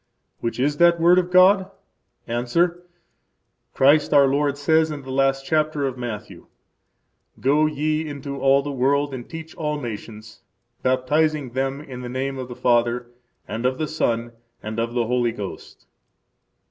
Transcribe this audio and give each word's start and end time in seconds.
Which 0.39 0.59
is 0.59 0.77
that 0.77 0.99
word 0.99 1.19
of 1.19 1.29
God? 1.29 1.69
–Answer: 2.27 2.81
Christ, 3.75 4.15
our 4.15 4.25
Lord, 4.25 4.57
says 4.57 4.89
in 4.89 5.03
the 5.03 5.11
last 5.11 5.45
chapter 5.45 5.85
of 5.85 5.95
Matthew: 5.95 6.47
Go 7.39 7.67
ye 7.67 8.07
into 8.07 8.39
all 8.39 8.63
the 8.63 8.71
world 8.71 9.13
and 9.13 9.29
teach 9.29 9.53
all 9.53 9.79
nations, 9.79 10.41
baptizing 10.81 11.51
them 11.51 11.81
in 11.81 12.01
the 12.01 12.09
name 12.09 12.39
of 12.39 12.47
the 12.47 12.55
Father, 12.55 13.11
and 13.47 13.63
of 13.63 13.77
the 13.77 13.87
Son, 13.87 14.31
and 14.63 14.79
of 14.79 14.95
the 14.95 15.05
Holy 15.05 15.31
Ghost. 15.33 15.85